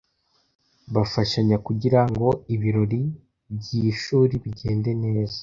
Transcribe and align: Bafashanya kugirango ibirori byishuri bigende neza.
Bafashanya 0.93 1.57
kugirango 1.67 2.27
ibirori 2.55 3.01
byishuri 3.57 4.33
bigende 4.43 4.91
neza. 5.03 5.37